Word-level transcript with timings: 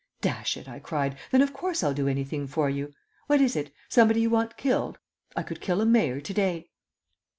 "Dash 0.19 0.57
it," 0.57 0.67
I 0.67 0.79
cried, 0.79 1.15
"then 1.31 1.43
of 1.43 1.53
course 1.53 1.83
I'll 1.83 1.93
do 1.93 2.07
anything 2.07 2.47
for 2.47 2.67
you. 2.71 2.91
What 3.27 3.39
is 3.39 3.55
it? 3.55 3.71
Somebody 3.87 4.21
you 4.21 4.31
want 4.31 4.57
killed? 4.57 4.97
I 5.35 5.43
could 5.43 5.61
kill 5.61 5.79
a 5.79 5.85
mayor 5.85 6.19
to 6.19 6.33
day." 6.33 6.71